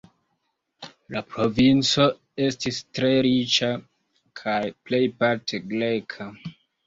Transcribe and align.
La 1.15 1.19
provinco 1.33 2.07
estis 2.45 2.79
tre 2.99 3.11
riĉa 3.27 3.69
kaj 4.41 4.59
plejparte 4.91 5.63
greka. 5.75 6.31